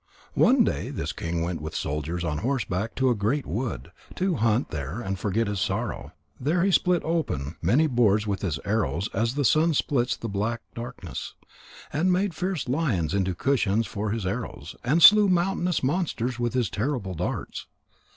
One 0.33 0.63
day 0.63 0.89
this 0.89 1.13
king 1.13 1.43
went 1.43 1.61
with 1.61 1.75
soldiers 1.75 2.23
on 2.23 2.39
horseback 2.39 2.93
into 2.93 3.11
a 3.11 3.15
great 3.15 3.45
wood, 3.45 3.91
to 4.15 4.33
hunt 4.33 4.71
there 4.71 4.99
and 4.99 5.19
forget 5.19 5.45
his 5.45 5.59
sorrow. 5.59 6.11
There 6.39 6.63
he 6.63 6.71
split 6.71 7.03
open 7.05 7.55
many 7.61 7.85
boars 7.85 8.25
with 8.25 8.41
his 8.41 8.57
arrows 8.65 9.09
as 9.13 9.35
the 9.35 9.45
sun 9.45 9.75
splits 9.75 10.15
the 10.17 10.27
black 10.27 10.61
darkness, 10.73 11.35
and 11.93 12.11
made 12.11 12.33
fierce 12.33 12.67
lions 12.67 13.13
into 13.13 13.35
cushions 13.35 13.85
for 13.85 14.09
his 14.09 14.25
arrows, 14.25 14.75
and 14.83 15.03
slew 15.03 15.29
mountainous 15.29 15.83
monsters 15.83 16.39
with 16.39 16.55
his 16.55 16.71
terrible 16.71 17.13
darts. 17.13 17.67